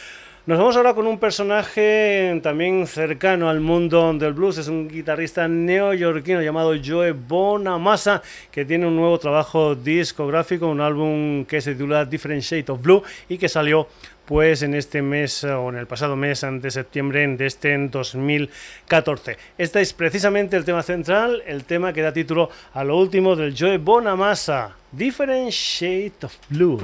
Nos 0.44 0.58
vamos 0.58 0.76
ahora 0.76 0.92
con 0.92 1.06
un 1.06 1.20
personaje 1.20 2.40
también 2.42 2.88
cercano 2.88 3.48
al 3.48 3.60
mundo 3.60 4.12
del 4.14 4.32
blues. 4.32 4.58
Es 4.58 4.66
un 4.66 4.88
guitarrista 4.88 5.46
neoyorquino 5.46 6.42
llamado 6.42 6.74
Joe 6.84 7.12
Bonamassa, 7.12 8.20
que 8.50 8.64
tiene 8.64 8.88
un 8.88 8.96
nuevo 8.96 9.16
trabajo 9.20 9.76
discográfico, 9.76 10.66
un 10.66 10.80
álbum 10.80 11.44
que 11.44 11.60
se 11.60 11.74
titula 11.74 12.04
Different 12.06 12.42
Shade 12.42 12.72
of 12.72 12.82
Blue 12.82 13.04
y 13.28 13.38
que 13.38 13.48
salió 13.48 13.86
pues 14.24 14.64
en 14.64 14.74
este 14.74 15.00
mes 15.00 15.44
o 15.44 15.68
en 15.68 15.76
el 15.76 15.86
pasado 15.86 16.16
mes 16.16 16.44
de 16.60 16.70
septiembre 16.72 17.24
de 17.36 17.46
este 17.46 17.78
2014. 17.78 19.36
Este 19.56 19.80
es 19.80 19.92
precisamente 19.92 20.56
el 20.56 20.64
tema 20.64 20.82
central, 20.82 21.40
el 21.46 21.62
tema 21.62 21.92
que 21.92 22.02
da 22.02 22.12
título 22.12 22.50
a 22.74 22.82
lo 22.82 22.98
último 22.98 23.36
del 23.36 23.54
Joe 23.56 23.78
Bonamassa, 23.78 24.74
Different 24.90 25.50
Shade 25.50 26.14
of 26.24 26.34
Blue. 26.48 26.82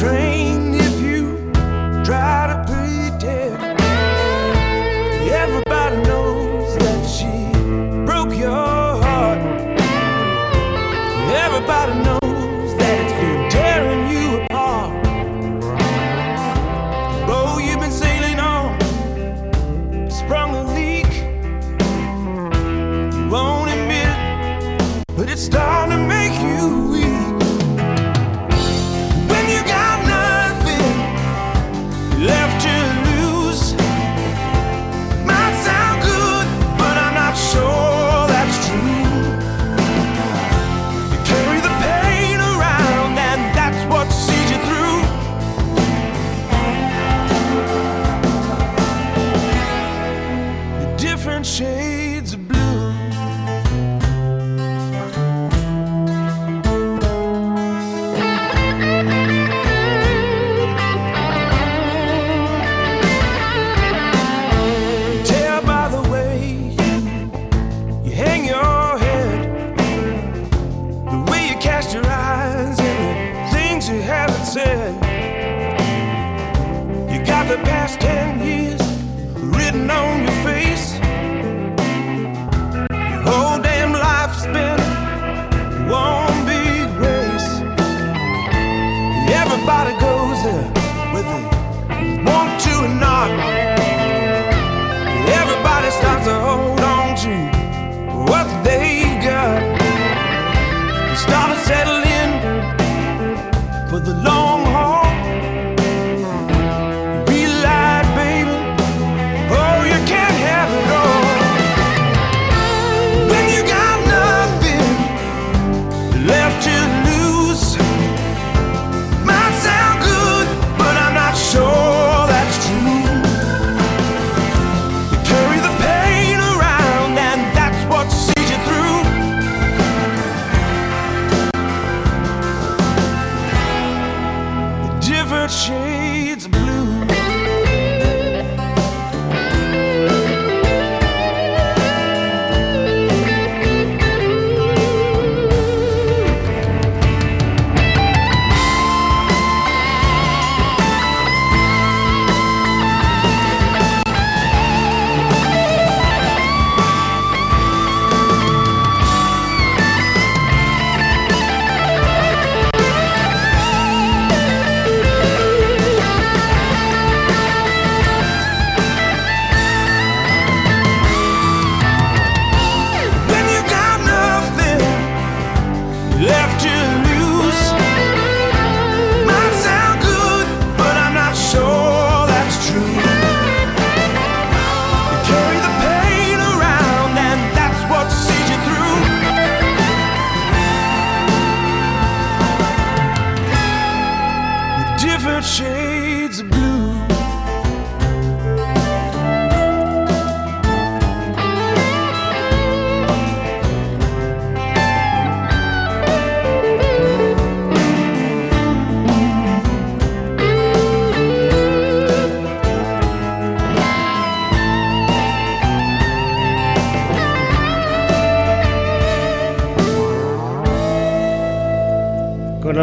Train 0.00 0.49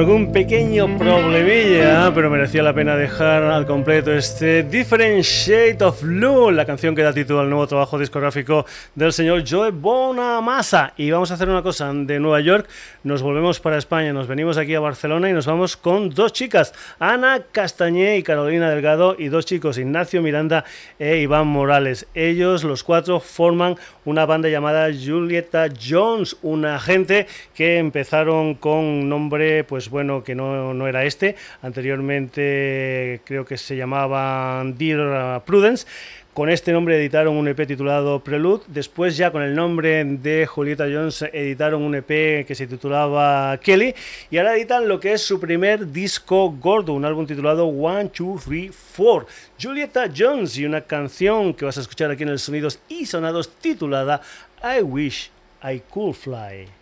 algún 0.08 0.32
pequeño 0.32 0.98
problemilla, 0.98 2.14
pero 2.16 2.30
merecía 2.30 2.64
la 2.64 2.74
pena 2.74 2.96
dejar 2.96 3.44
al 3.44 3.66
completo 3.66 4.14
este 4.14 4.64
Different 4.64 5.22
Shade 5.22 5.84
of 5.84 6.02
Blue, 6.02 6.50
la 6.50 6.64
canción 6.64 6.96
que 6.96 7.04
da 7.04 7.12
título 7.12 7.42
al 7.42 7.50
nuevo 7.50 7.68
trabajo 7.68 8.00
discográfico 8.00 8.66
del 8.96 9.12
señor 9.12 9.44
Joe 9.46 9.72
Bonamassa. 9.72 10.94
Y 10.96 11.12
vamos 11.12 11.32
a 11.32 11.34
hacer 11.34 11.50
una 11.50 11.62
cosa, 11.62 11.92
de 11.94 12.22
Nueva 12.22 12.40
York 12.40 12.70
nos 13.04 13.22
volvemos 13.22 13.60
para 13.60 13.78
España, 13.78 14.14
nos 14.14 14.28
venimos 14.28 14.58
aquí 14.58 14.76
a 14.76 14.80
Barcelona 14.80 15.30
y 15.30 15.34
nos 15.34 15.46
vamos 15.46 15.76
con 15.76 16.10
dos 16.10 16.32
chicas, 16.32 16.74
Ana 17.00 17.42
Castañé 17.52 18.18
y 18.18 18.24
Carolina 18.24 18.70
Delgado, 18.70 19.16
y 19.18 19.28
dos 19.28 19.46
chicos, 19.46 19.78
Ignacio 19.78 20.22
Miranda 20.22 20.64
e 21.00 21.18
Iván 21.18 21.48
Morales. 21.48 22.08
Ellos, 22.14 22.64
los 22.64 22.84
cuatro, 22.84 23.20
forman 23.20 23.76
una 24.06 24.26
banda 24.26 24.48
llamada 24.48 24.88
Julieta 24.88 25.68
Jones, 25.70 26.38
una 26.42 26.80
gente 26.80 27.28
que 27.54 27.78
empezaron 27.78 28.56
con 28.56 29.08
nombre, 29.08 29.64
pues 29.66 29.88
pues 29.88 29.97
bueno, 29.98 30.24
que 30.24 30.36
no, 30.36 30.76
no, 30.76 30.88
era 30.88 31.06
este. 31.06 31.36
Anteriormente 31.64 33.20
creo 33.26 33.46
que 33.46 33.58
se 33.58 33.76
llamaba 33.76 34.64
Dear 34.64 35.44
Prudence. 35.44 35.88
Con 36.36 36.52
este 36.52 36.72
nombre 36.72 36.98
editaron 36.98 37.36
un 37.36 37.48
EP 37.48 37.66
titulado 37.66 38.20
Prelude. 38.20 38.62
Después 38.68 39.18
ya 39.18 39.32
con 39.32 39.42
el 39.42 39.56
nombre 39.56 40.06
de 40.06 40.46
Julieta 40.46 40.84
Jones 40.84 41.24
editaron 41.34 41.82
un 41.82 41.96
EP 41.96 42.46
que 42.46 42.54
se 42.54 42.68
titulaba 42.68 43.58
Kelly. 43.58 43.96
Y 44.30 44.38
ahora 44.38 44.56
editan 44.56 44.88
lo 44.88 45.00
que 45.00 45.14
es 45.14 45.24
su 45.24 45.40
primer 45.40 45.92
disco 45.92 46.52
gordo, 46.52 46.94
un 46.94 47.04
álbum 47.04 47.26
titulado 47.26 47.66
One, 47.66 48.10
Two, 48.10 48.40
Three, 48.46 48.70
Four. 48.70 49.26
Julieta 49.60 50.12
Jones 50.16 50.56
y 50.60 50.66
una 50.66 50.82
canción 50.82 51.56
que 51.56 51.66
vas 51.66 51.80
a 51.80 51.82
escuchar 51.82 52.12
aquí 52.12 52.22
en 52.22 52.30
el 52.30 52.38
Sonidos 52.38 52.78
y 52.88 53.08
Sonados 53.08 53.50
titulada 53.50 54.22
I 54.62 54.84
Wish 54.84 55.32
I 55.64 55.82
Could 55.90 56.14
Fly. 56.14 56.77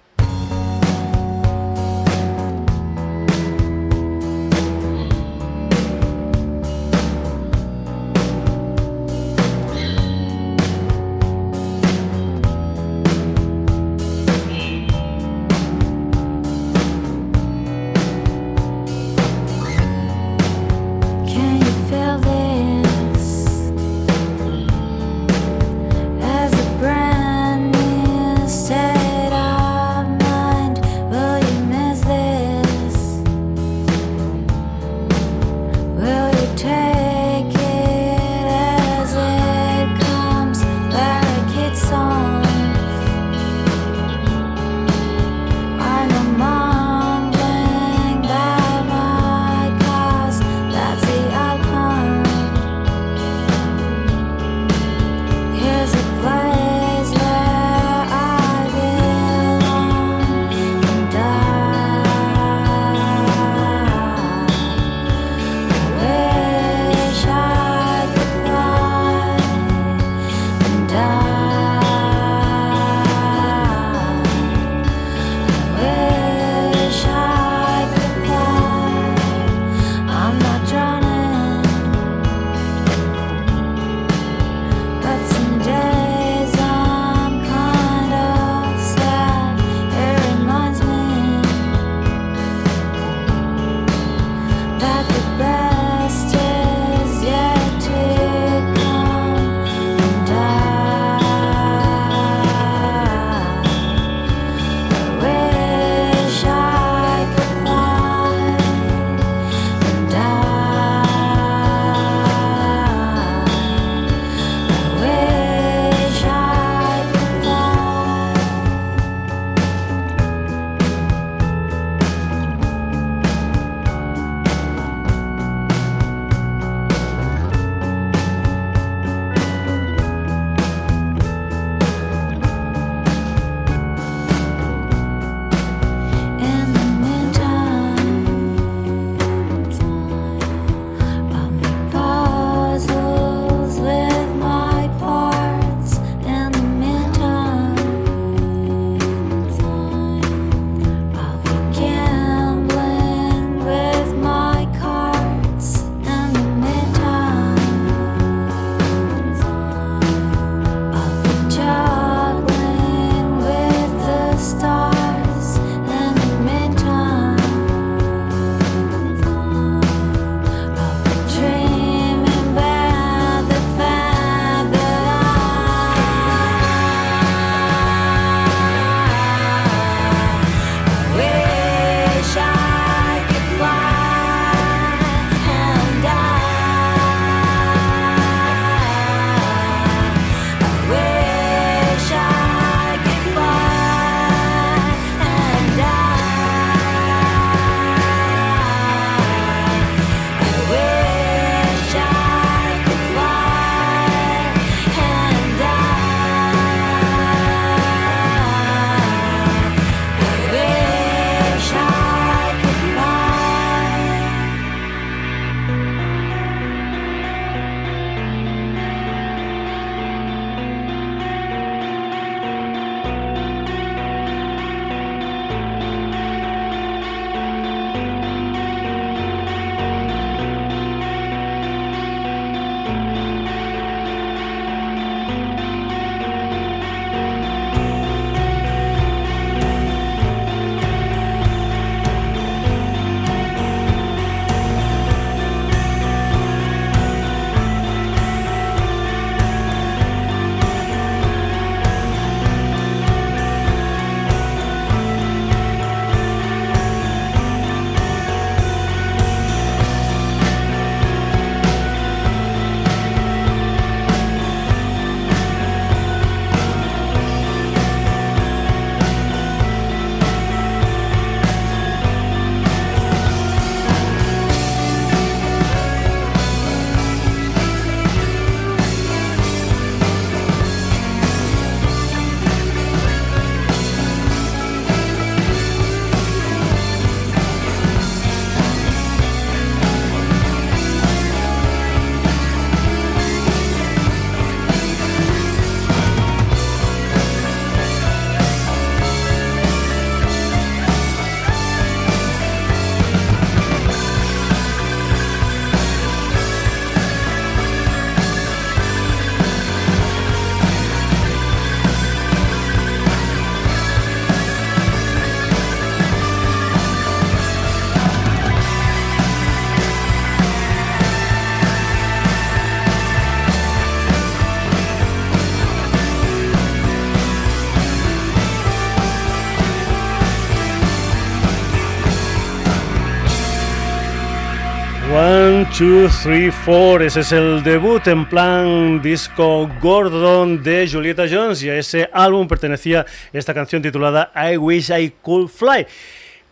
2, 335.77 336.09
3, 336.23 336.53
4, 336.63 337.03
ese 337.05 337.19
es 337.19 337.31
el 337.33 337.61
debut 337.61 338.07
en 338.07 338.29
plan 338.29 339.01
disco 339.01 339.69
Gordon 339.81 340.63
de 340.63 340.87
Julieta 340.89 341.25
Jones 341.29 341.61
y 341.63 341.69
a 341.69 341.75
ese 341.77 342.09
álbum 342.13 342.47
pertenecía 342.47 343.05
esta 343.33 343.53
canción 343.53 343.81
titulada 343.81 344.31
I 344.33 344.55
Wish 344.55 344.89
I 344.91 345.13
Could 345.21 345.49
Fly. 345.49 345.85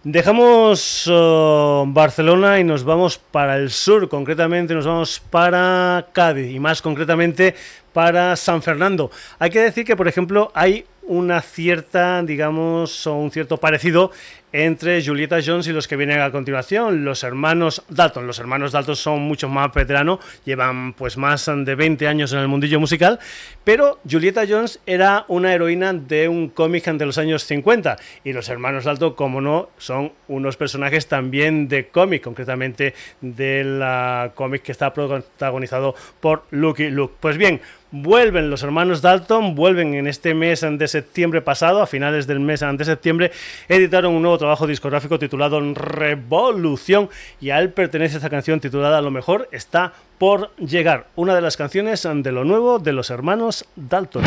Dejamos 0.03 1.07
uh, 1.07 1.85
Barcelona 1.87 2.59
y 2.59 2.65
nos 2.65 2.83
vamos 2.83 3.17
para 3.17 3.55
el 3.55 3.71
sur, 3.71 4.09
concretamente 4.09 4.73
nos 4.73 4.85
vamos 4.85 5.21
para 5.29 6.05
Cádiz 6.11 6.51
y 6.51 6.59
más 6.59 6.81
concretamente 6.81 7.55
para 7.93 8.35
San 8.35 8.61
Fernando. 8.61 9.09
Hay 9.39 9.51
que 9.51 9.61
decir 9.61 9.85
que, 9.85 9.95
por 9.95 10.09
ejemplo, 10.09 10.51
hay 10.53 10.85
una 11.03 11.41
cierta, 11.41 12.21
digamos, 12.23 13.07
o 13.07 13.15
un 13.15 13.31
cierto 13.31 13.55
parecido 13.57 14.11
entre 14.53 15.03
Julieta 15.03 15.39
Jones 15.43 15.67
y 15.67 15.73
los 15.73 15.87
que 15.87 15.97
vienen 15.97 16.21
a 16.21 16.31
continuación, 16.31 17.03
los 17.03 17.23
hermanos 17.23 17.83
Dalton. 17.89 18.27
Los 18.27 18.37
hermanos 18.37 18.71
Dalton 18.71 18.95
son 18.95 19.21
mucho 19.21 19.49
más 19.49 19.73
veteranos, 19.73 20.19
llevan 20.45 20.93
pues 20.93 21.17
más 21.17 21.45
de 21.47 21.75
20 21.75 22.07
años 22.07 22.31
en 22.33 22.39
el 22.39 22.47
mundillo 22.47 22.79
musical, 22.79 23.19
pero 23.63 23.99
Julieta 24.09 24.43
Jones 24.47 24.79
era 24.85 25.25
una 25.27 25.53
heroína 25.53 25.91
de 25.91 26.29
un 26.29 26.49
cómic 26.49 26.85
de 26.85 27.05
los 27.05 27.17
años 27.17 27.43
50 27.45 27.97
y 28.23 28.31
los 28.31 28.47
hermanos 28.47 28.83
Dalton, 28.83 29.15
como 29.15 29.41
no, 29.41 29.69
son 29.77 30.13
unos 30.27 30.55
personajes 30.55 31.07
también 31.07 31.67
de 31.67 31.87
cómic, 31.87 32.23
concretamente 32.23 32.93
del 33.21 33.83
cómic 34.35 34.61
que 34.61 34.71
está 34.71 34.93
protagonizado 34.93 35.95
por 36.19 36.43
Lucky 36.51 36.89
Luke. 36.89 37.15
Pues 37.19 37.37
bien, 37.37 37.59
Vuelven 37.95 38.49
los 38.49 38.63
hermanos 38.63 39.03
Dalton, 39.03 39.53
vuelven 39.53 39.93
en 39.93 40.07
este 40.07 40.33
mes 40.33 40.65
de 40.67 40.87
septiembre 40.87 41.43
pasado, 41.43 41.79
a 41.79 41.85
finales 41.85 42.25
del 42.25 42.39
mes 42.39 42.61
de 42.61 42.85
septiembre, 42.85 43.31
editaron 43.69 44.15
un 44.15 44.23
nuevo 44.23 44.39
trabajo 44.43 44.67
discográfico 44.67 45.17
titulado 45.17 45.61
Revolución 45.73 47.09
y 47.39 47.51
a 47.51 47.59
él 47.59 47.71
pertenece 47.71 48.17
esta 48.17 48.29
canción 48.29 48.59
titulada 48.59 49.01
Lo 49.01 49.09
mejor 49.09 49.47
está 49.53 49.93
por 50.17 50.53
llegar, 50.57 51.07
una 51.15 51.33
de 51.33 51.39
las 51.39 51.55
canciones 51.55 52.03
de 52.03 52.31
lo 52.33 52.43
nuevo 52.43 52.77
de 52.77 52.91
los 52.91 53.09
hermanos 53.09 53.65
Dalton. 53.77 54.23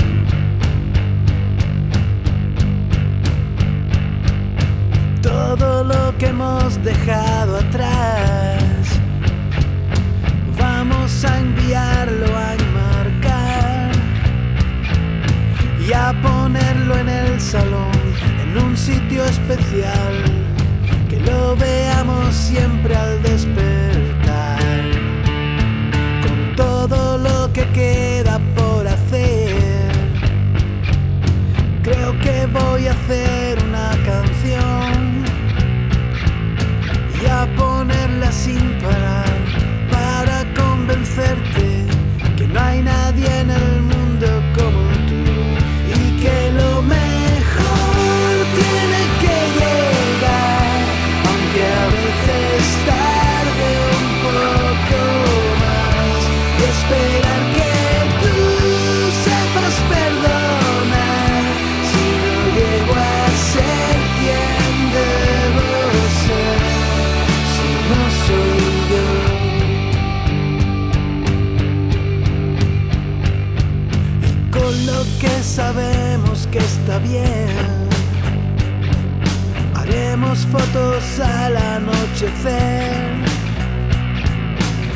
Todo 5.21 5.85
lo 5.85 6.17
que 6.17 6.29
hemos 6.29 6.83
dejado 6.83 7.59
atrás, 7.59 8.99
vamos 10.59 11.25
a 11.27 11.39
enviarlo 11.41 12.27
a 12.35 12.57
y 15.87 15.93
a 15.93 16.13
ponerlo 16.21 16.99
en 16.99 17.09
el 17.09 17.41
salón, 17.41 17.96
un 18.59 18.77
sitio 18.77 19.25
especial, 19.25 20.15
que 21.09 21.21
lo 21.21 21.57
veamos 21.57 22.35
siempre 22.35 22.95
al 22.95 23.23
despertar, 23.23 24.59
con 26.23 26.57
todo 26.57 27.19
lo 27.19 27.53
que 27.53 27.65
queda 27.73 28.41
por 28.55 28.87
hacer. 28.87 29.93
Creo 31.83 32.19
que 32.21 32.47
voy 32.47 32.87
a 32.87 32.93
hacer 32.93 33.59
una 33.69 33.91
canción 34.05 35.25
y 37.23 37.27
a 37.27 37.47
ponerla 37.57 38.31
sin 38.33 38.79
parar 38.79 39.37
para 39.91 40.45
convencerte 40.55 41.56
fotos 80.57 81.21
al 81.21 81.57
anochecer 81.57 83.15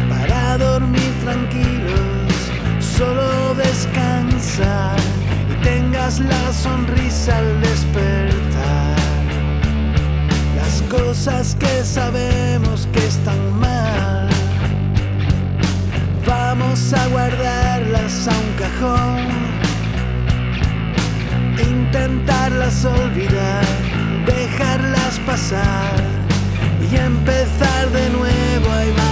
para 0.09 0.59
dormir 0.59 1.13
tranquilos, 1.25 2.33
solo 2.81 3.55
descansa 3.55 4.95
y 5.51 5.63
tengas 5.63 6.21
la 6.21 6.53
sonrisa 6.53 7.37
al 7.39 7.61
despertar. 7.61 8.97
Las 10.57 10.83
cosas 10.89 11.57
que 11.59 11.85
sabemos 11.85 12.89
que 12.93 13.07
están 13.07 13.43
mal, 13.59 14.29
vamos 16.27 16.93
a 16.93 17.07
guardarlas 17.09 18.29
a 18.29 18.33
un 18.45 18.53
cajón 18.63 19.41
intentarlas 21.63 22.85
olvidar, 22.85 23.65
dejarlas 24.27 25.19
pasar 25.27 25.95
y 26.91 26.97
empezar 26.97 27.91
de 27.91 28.11
nuevo 28.11 29.10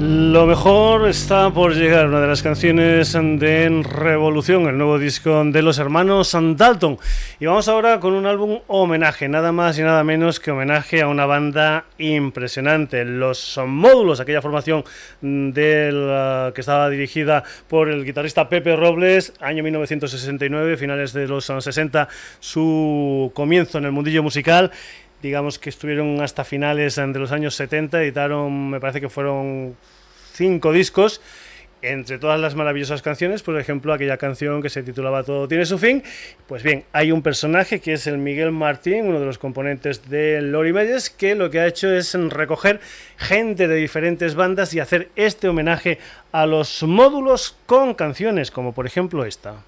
Lo 0.00 0.46
mejor 0.46 1.08
está 1.08 1.50
por 1.50 1.74
llegar, 1.74 2.06
una 2.06 2.20
de 2.20 2.28
las 2.28 2.40
canciones 2.40 3.14
de 3.14 3.82
Revolución, 3.82 4.68
el 4.68 4.78
nuevo 4.78 4.96
disco 4.96 5.42
de 5.44 5.60
los 5.60 5.80
hermanos 5.80 6.36
Dalton. 6.54 6.98
Y 7.40 7.46
vamos 7.46 7.66
ahora 7.66 7.98
con 7.98 8.14
un 8.14 8.24
álbum 8.24 8.60
homenaje, 8.68 9.28
nada 9.28 9.50
más 9.50 9.76
y 9.76 9.82
nada 9.82 10.04
menos 10.04 10.38
que 10.38 10.52
homenaje 10.52 11.02
a 11.02 11.08
una 11.08 11.26
banda 11.26 11.86
impresionante. 11.98 13.04
Los 13.04 13.60
módulos, 13.66 14.20
aquella 14.20 14.40
formación 14.40 14.84
que 15.20 16.52
estaba 16.54 16.88
dirigida 16.90 17.42
por 17.66 17.88
el 17.88 18.04
guitarrista 18.04 18.48
Pepe 18.48 18.76
Robles, 18.76 19.32
año 19.40 19.64
1969, 19.64 20.76
finales 20.76 21.12
de 21.12 21.26
los 21.26 21.50
años 21.50 21.64
60, 21.64 22.06
su 22.38 23.32
comienzo 23.34 23.78
en 23.78 23.86
el 23.86 23.90
mundillo 23.90 24.22
musical 24.22 24.70
digamos 25.22 25.58
que 25.58 25.70
estuvieron 25.70 26.20
hasta 26.20 26.44
finales 26.44 26.96
de 26.96 27.18
los 27.18 27.32
años 27.32 27.54
70, 27.54 28.02
editaron, 28.02 28.70
me 28.70 28.80
parece 28.80 29.00
que 29.00 29.08
fueron 29.08 29.76
cinco 30.32 30.72
discos. 30.72 31.20
Entre 31.80 32.18
todas 32.18 32.40
las 32.40 32.56
maravillosas 32.56 33.02
canciones, 33.02 33.44
por 33.44 33.58
ejemplo, 33.58 33.92
aquella 33.92 34.16
canción 34.16 34.60
que 34.60 34.68
se 34.68 34.82
titulaba 34.82 35.22
Todo 35.22 35.46
tiene 35.46 35.64
su 35.64 35.78
fin. 35.78 36.02
Pues 36.48 36.64
bien, 36.64 36.82
hay 36.92 37.12
un 37.12 37.22
personaje 37.22 37.78
que 37.78 37.92
es 37.92 38.08
el 38.08 38.18
Miguel 38.18 38.50
Martín, 38.50 39.06
uno 39.06 39.20
de 39.20 39.26
los 39.26 39.38
componentes 39.38 40.10
de 40.10 40.42
Lori 40.42 40.72
Meyers, 40.72 41.08
que 41.08 41.36
lo 41.36 41.50
que 41.50 41.60
ha 41.60 41.68
hecho 41.68 41.92
es 41.94 42.14
recoger 42.14 42.80
gente 43.16 43.68
de 43.68 43.76
diferentes 43.76 44.34
bandas 44.34 44.74
y 44.74 44.80
hacer 44.80 45.10
este 45.14 45.48
homenaje 45.48 45.98
a 46.32 46.46
los 46.46 46.82
módulos 46.82 47.56
con 47.66 47.94
canciones, 47.94 48.50
como 48.50 48.72
por 48.72 48.84
ejemplo 48.84 49.24
esta. 49.24 49.62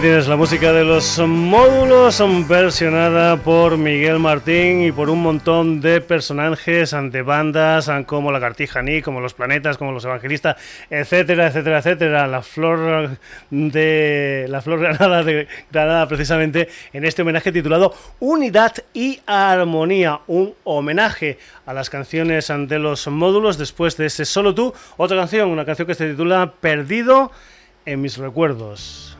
Tienes 0.00 0.28
la 0.28 0.36
música 0.36 0.72
de 0.72 0.82
los 0.82 1.18
módulos 1.18 2.22
versionada 2.48 3.36
por 3.36 3.76
Miguel 3.76 4.18
Martín 4.18 4.82
y 4.82 4.92
por 4.92 5.10
un 5.10 5.22
montón 5.22 5.82
de 5.82 6.00
personajes 6.00 6.94
ante 6.94 7.20
bandas 7.20 7.90
como 8.06 8.32
la 8.32 8.40
Cartija 8.40 8.80
Ni, 8.80 9.02
como 9.02 9.20
los 9.20 9.34
Planetas, 9.34 9.76
como 9.76 9.92
los 9.92 10.04
Evangelistas, 10.06 10.56
etcétera, 10.88 11.48
etcétera, 11.48 11.78
etcétera. 11.80 12.26
La 12.28 12.40
flor 12.40 13.18
de 13.50 14.46
la 14.48 14.62
flor 14.62 14.80
granada 14.80 15.22
de 15.22 15.46
precisamente 16.08 16.68
en 16.94 17.04
este 17.04 17.20
homenaje 17.20 17.52
titulado 17.52 17.94
Unidad 18.20 18.76
y 18.94 19.20
Armonía, 19.26 20.20
un 20.28 20.54
homenaje 20.64 21.38
a 21.66 21.74
las 21.74 21.90
canciones 21.90 22.48
ante 22.48 22.78
los 22.78 23.06
módulos 23.08 23.58
después 23.58 23.98
de 23.98 24.06
ese 24.06 24.24
Solo 24.24 24.54
tú, 24.54 24.72
otra 24.96 25.18
canción, 25.18 25.50
una 25.50 25.66
canción 25.66 25.86
que 25.86 25.94
se 25.94 26.08
titula 26.08 26.54
Perdido 26.60 27.32
en 27.84 28.00
mis 28.00 28.16
recuerdos. 28.16 29.19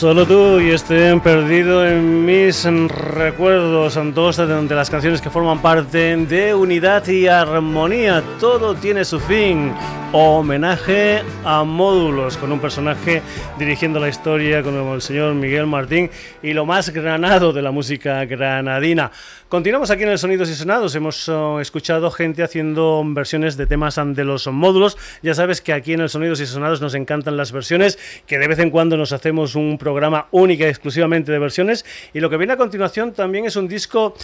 tú 0.00 0.60
y 0.60 0.70
estén 0.70 1.20
perdido 1.20 1.86
en 1.86 2.24
mis 2.24 2.64
recuerdos. 2.64 3.92
Son 3.92 4.14
dos 4.14 4.38
de 4.38 4.74
las 4.74 4.88
canciones 4.88 5.20
que 5.20 5.28
forman 5.28 5.60
parte 5.60 6.16
de 6.16 6.54
Unidad 6.54 7.06
y 7.06 7.26
Armonía. 7.26 8.22
Todo 8.38 8.74
tiene 8.74 9.04
su 9.04 9.20
fin. 9.20 9.74
Homenaje 10.12 11.22
a 11.44 11.62
módulos 11.62 12.36
con 12.36 12.50
un 12.50 12.58
personaje 12.58 13.22
dirigiendo 13.60 14.00
la 14.00 14.08
historia 14.08 14.60
como 14.60 14.96
el 14.96 15.02
señor 15.02 15.34
Miguel 15.34 15.68
Martín 15.68 16.10
y 16.42 16.52
lo 16.52 16.66
más 16.66 16.90
granado 16.90 17.52
de 17.52 17.62
la 17.62 17.70
música 17.70 18.24
granadina. 18.24 19.12
Continuamos 19.48 19.88
aquí 19.92 20.02
en 20.02 20.08
el 20.08 20.18
Sonidos 20.18 20.50
y 20.50 20.56
Sonados. 20.56 20.96
Hemos 20.96 21.28
oh, 21.28 21.60
escuchado 21.60 22.10
gente 22.10 22.42
haciendo 22.42 23.04
versiones 23.06 23.56
de 23.56 23.66
temas 23.66 24.00
de 24.04 24.24
los 24.24 24.48
módulos. 24.48 24.98
Ya 25.22 25.34
sabes 25.34 25.60
que 25.60 25.72
aquí 25.72 25.92
en 25.92 26.00
el 26.00 26.08
Sonidos 26.08 26.40
y 26.40 26.46
Sonados 26.46 26.80
nos 26.80 26.94
encantan 26.94 27.36
las 27.36 27.52
versiones, 27.52 27.96
que 28.26 28.40
de 28.40 28.48
vez 28.48 28.58
en 28.58 28.70
cuando 28.70 28.96
nos 28.96 29.12
hacemos 29.12 29.54
un 29.54 29.78
programa 29.78 30.26
única 30.32 30.64
y 30.66 30.70
exclusivamente 30.70 31.30
de 31.30 31.38
versiones. 31.38 31.84
Y 32.12 32.18
lo 32.18 32.30
que 32.30 32.36
viene 32.36 32.54
a 32.54 32.56
continuación 32.56 33.12
también 33.12 33.44
es 33.44 33.54
un 33.54 33.68
disco 33.68 34.14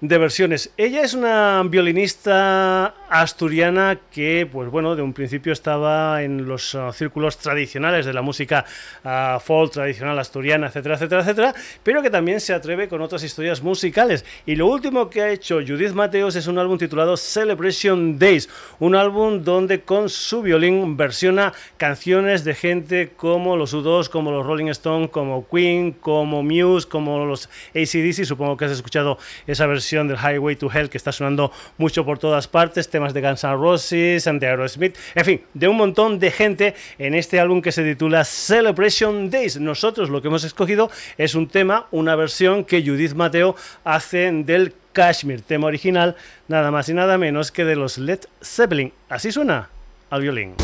de 0.00 0.16
versiones. 0.16 0.72
Ella 0.78 1.02
es 1.02 1.12
una 1.12 1.62
violinista 1.66 2.94
asturiana 3.10 3.98
que, 4.10 4.48
pues 4.50 4.70
bueno, 4.70 4.96
de 4.96 5.02
un 5.02 5.12
principio 5.12 5.52
estaba 5.52 6.22
en 6.22 6.46
los 6.46 6.74
uh, 6.74 6.90
círculos 6.92 7.36
tradicionales 7.36 8.06
de 8.06 8.14
la 8.14 8.22
música 8.22 8.64
uh, 9.04 9.38
folk 9.40 9.72
tradicional 9.72 10.18
asturiana, 10.18 10.68
etcétera, 10.68 10.94
etcétera, 10.94 11.20
etcétera, 11.20 11.54
pero 11.82 12.02
que 12.02 12.08
también 12.08 12.40
se 12.40 12.54
atreve 12.54 12.88
con 12.88 13.02
otras 13.02 13.22
historias 13.22 13.62
musicales. 13.62 14.24
Y 14.46 14.56
lo 14.56 14.68
último 14.68 15.10
que 15.10 15.20
ha 15.20 15.30
hecho 15.30 15.56
Judith 15.56 15.92
Mateos 15.92 16.34
es 16.34 16.46
un 16.46 16.58
álbum 16.58 16.78
titulado 16.78 17.18
Celebration 17.18 18.18
Days, 18.18 18.48
un 18.78 18.94
álbum 18.94 19.44
donde 19.44 19.82
con 19.82 20.08
su 20.08 20.40
violín 20.40 20.96
versiona 20.96 21.52
canciones 21.76 22.44
de 22.44 22.54
gente 22.54 23.10
como 23.14 23.56
los 23.56 23.74
U2, 23.74 24.08
como 24.08 24.30
los 24.30 24.46
Rolling 24.46 24.68
Stones, 24.68 25.10
como 25.10 25.46
Queen, 25.46 25.92
como 25.92 26.42
Muse, 26.42 26.88
como 26.88 27.26
los 27.26 27.50
ACDC, 27.74 28.24
supongo 28.24 28.56
que 28.56 28.64
has 28.64 28.72
escuchado 28.72 29.18
esa 29.46 29.66
versión 29.66 29.89
del 29.90 30.16
Highway 30.16 30.56
to 30.56 30.70
Hell 30.72 30.88
que 30.88 30.98
está 30.98 31.12
sonando 31.12 31.52
mucho 31.78 32.04
por 32.04 32.18
todas 32.18 32.48
partes, 32.48 32.88
temas 32.88 33.12
de 33.12 33.20
Guns 33.20 33.44
N' 33.44 33.56
Roses, 33.56 34.24
de 34.24 34.46
Aerosmith, 34.46 34.96
en 35.14 35.24
fin, 35.24 35.40
de 35.54 35.68
un 35.68 35.76
montón 35.76 36.18
de 36.18 36.30
gente 36.30 36.74
en 36.98 37.14
este 37.14 37.40
álbum 37.40 37.60
que 37.60 37.72
se 37.72 37.82
titula 37.82 38.24
Celebration 38.24 39.30
Days. 39.30 39.58
Nosotros 39.58 40.10
lo 40.10 40.22
que 40.22 40.28
hemos 40.28 40.44
escogido 40.44 40.90
es 41.18 41.34
un 41.34 41.48
tema, 41.48 41.86
una 41.90 42.14
versión 42.16 42.64
que 42.64 42.82
Judith 42.82 43.14
Mateo 43.14 43.56
hace 43.84 44.30
del 44.32 44.72
Kashmir, 44.92 45.42
tema 45.42 45.66
original, 45.66 46.16
nada 46.48 46.70
más 46.70 46.88
y 46.88 46.94
nada 46.94 47.18
menos 47.18 47.50
que 47.50 47.64
de 47.64 47.76
los 47.76 47.98
Led 47.98 48.20
Zeppelin. 48.42 48.92
Así 49.08 49.32
suena 49.32 49.68
al 50.10 50.22
violín. 50.22 50.54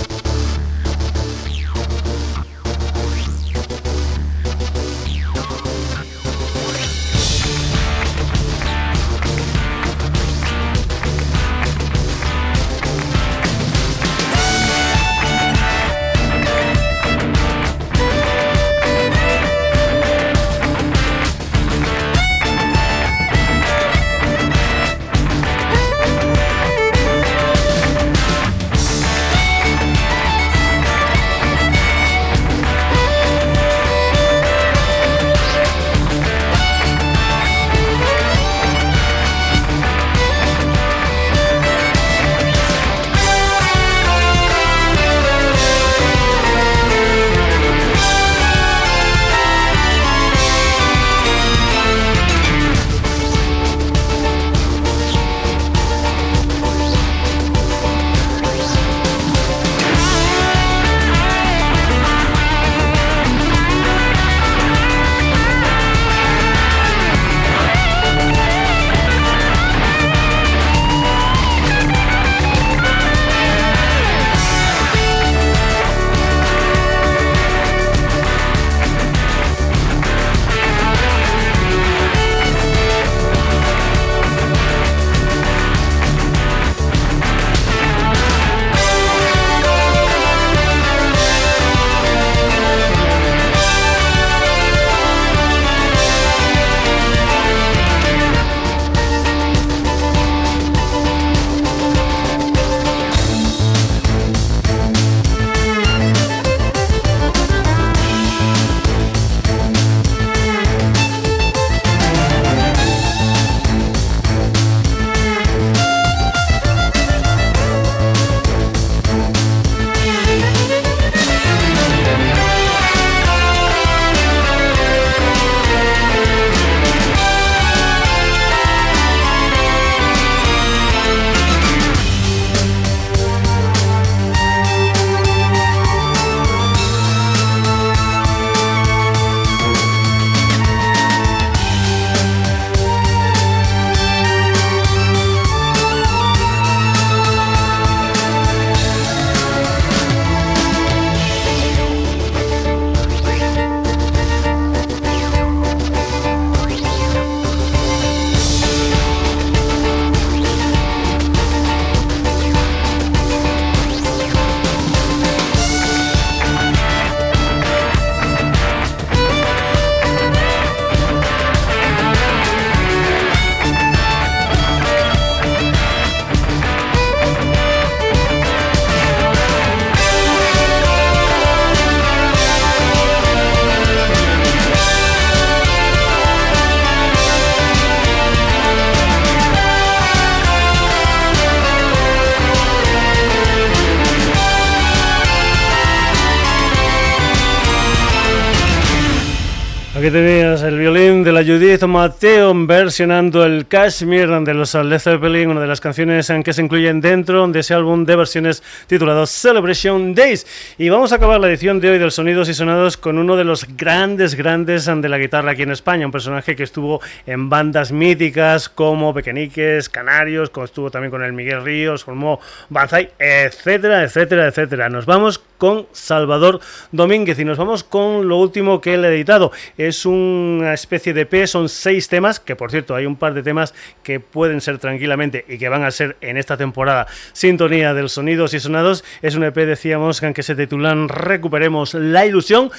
Judith 201.47 201.85
Mateo 201.85 202.53
versionando 202.67 203.45
el 203.45 203.69
Kashmir 203.69 204.29
de 204.29 204.53
los 204.53 204.75
Led 204.75 204.99
Zeppelin, 204.99 205.49
una 205.49 205.61
de 205.61 205.69
las 205.69 205.81
canciones 205.81 206.29
en 206.29 206.43
que 206.43 206.53
se 206.53 206.61
incluyen 206.61 207.01
dentro 207.01 207.47
de 207.47 207.61
ese 207.61 207.73
álbum 207.73 208.05
de 208.05 208.17
versiones 208.17 208.65
titulado 208.89 209.27
Celebration 209.27 210.13
Days. 210.13 210.45
Y 210.77 210.89
vamos 210.89 211.13
a 211.13 211.17
acabar 211.17 211.39
la 211.39 211.47
edición 211.47 211.79
de 211.79 211.91
hoy 211.91 211.99
del 211.99 212.11
Sonidos 212.11 212.49
y 212.49 212.55
Sonados 212.55 212.97
con 212.97 213.17
uno 213.17 213.37
de 213.37 213.45
los 213.45 213.65
grandes, 213.77 214.35
grandes 214.35 214.87
de 214.87 215.09
la 215.09 215.19
guitarra 215.19 215.53
aquí 215.53 215.63
en 215.63 215.71
España, 215.71 216.05
un 216.07 216.11
personaje 216.11 216.57
que 216.57 216.65
estuvo 216.65 217.01
en 217.27 217.49
bandas 217.49 217.93
míticas 217.93 218.69
como 218.69 219.15
Pequeñiques, 219.15 219.89
Canarios, 219.89 220.51
estuvo 220.65 220.91
también 220.91 221.13
con 221.13 221.23
el 221.23 221.33
Miguel 221.33 221.63
Ríos, 221.63 222.03
formó 222.03 222.41
Banzai, 222.71 223.13
etcétera, 223.21 224.03
etcétera, 224.03 224.49
etcétera. 224.49 224.89
Nos 224.89 225.07
vamos 225.07 225.41
con 225.59 225.87
Salvador 225.93 226.61
Domínguez 226.93 227.39
y 227.39 227.45
nos 227.45 227.59
vamos 227.59 227.85
con 227.85 228.29
lo 228.29 228.39
último 228.39 228.81
que 228.81 228.95
él 228.95 229.05
ha 229.05 229.09
editado. 229.09 229.53
Es 229.77 230.07
una 230.07 230.75
especie 230.75 231.13
de 231.13 231.27
P, 231.27 231.47
son 231.47 231.69
seis 231.69 232.09
temas, 232.09 232.41
que 232.41 232.57
por 232.57 232.71
cierto 232.71 232.95
hay 232.95 233.07
un 233.07 233.17
par 233.17 233.35
de 233.35 233.43
temas 233.43 233.75
que 234.03 234.21
pueden 234.21 234.61
ser 234.61 234.79
tranquilamente 234.79 235.45
y 235.49 235.59
que 235.59 235.69
van 235.69 235.85
a 235.85 235.91
ser 235.91 236.17
en 236.21 236.37
esta 236.37 236.57
temporada 236.57 237.07
sintonía 237.33 237.95
del 237.95 238.09
sonidos 238.09 238.55
y 238.55 238.61
sonados. 238.61 239.05
Es 239.23 239.35
un 239.35 239.45
EP, 239.45 239.55
decíamos, 239.55 240.21
que 240.21 240.43
se 240.43 240.55
titulan 240.55 241.09
Recuperemos 241.09 241.95
la 241.95 242.27
ilusión. 242.27 242.71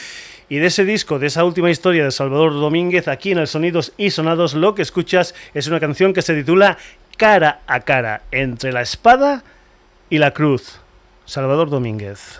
Y 0.49 0.59
de 0.59 0.67
ese 0.67 0.85
disco, 0.85 1.19
de 1.19 1.27
esa 1.27 1.43
última 1.43 1.69
historia 1.69 2.05
de 2.05 2.11
Salvador 2.11 2.53
Domínguez, 2.53 3.09
aquí 3.09 3.31
en 3.31 3.39
el 3.39 3.47
Sonidos 3.47 3.91
y 3.97 4.11
Sonados, 4.11 4.53
lo 4.53 4.75
que 4.75 4.81
escuchas 4.81 5.35
es 5.53 5.67
una 5.67 5.81
canción 5.81 6.13
que 6.13 6.21
se 6.21 6.35
titula 6.35 6.77
Cara 7.17 7.61
a 7.67 7.81
cara, 7.81 8.21
entre 8.31 8.71
la 8.71 8.81
espada 8.81 9.43
y 10.09 10.19
la 10.19 10.31
cruz. 10.31 10.79
Salvador 11.25 11.69
Domínguez. 11.69 12.39